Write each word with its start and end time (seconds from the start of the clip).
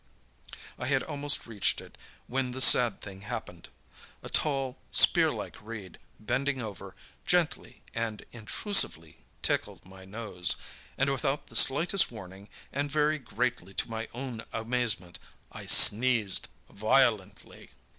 I 0.79 0.87
had 0.87 1.03
almost 1.03 1.45
reached 1.45 1.79
it 1.79 1.95
when 2.25 2.53
the 2.53 2.59
sad 2.59 3.01
thing 3.01 3.21
happened. 3.21 3.69
A 4.23 4.29
tall, 4.29 4.79
spear 4.89 5.31
like 5.31 5.61
reed, 5.61 5.99
bending 6.19 6.59
over, 6.59 6.95
gently 7.27 7.83
and 7.93 8.25
intrusively 8.31 9.17
tickled 9.43 9.85
my 9.85 10.03
nose, 10.05 10.55
and 10.97 11.11
without 11.11 11.45
the 11.49 11.55
slightest 11.55 12.09
warning, 12.11 12.49
and 12.73 12.89
very 12.89 13.19
greatly 13.19 13.75
to 13.75 13.91
my 13.91 14.07
own 14.11 14.43
amazement, 14.51 15.19
I 15.51 15.67
sneezed 15.67 16.47
violently. 16.67 17.69